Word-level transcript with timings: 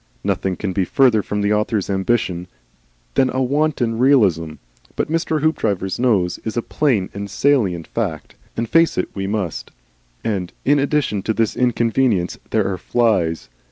Nothing 0.23 0.55
can 0.55 0.73
be 0.73 0.83
further 0.83 1.21
from 1.21 1.41
the 1.41 1.53
author's 1.53 1.87
ambition 1.87 2.47
than 3.13 3.29
a 3.29 3.43
wanton 3.43 3.99
realism, 3.99 4.53
but 4.95 5.11
Mr. 5.11 5.41
Hoopdriver's 5.41 5.99
nose 5.99 6.39
is 6.43 6.57
a 6.57 6.63
plain 6.63 7.11
and 7.13 7.29
salient 7.29 7.85
fact, 7.85 8.33
and 8.57 8.67
face 8.67 8.97
it 8.97 9.09
we 9.13 9.27
must. 9.27 9.69
And, 10.23 10.53
in 10.65 10.79
addition 10.79 11.21
to 11.21 11.35
this 11.35 11.55
inconvenience, 11.55 12.39
there 12.49 12.67
are 12.67 12.79
flies. 12.79 13.47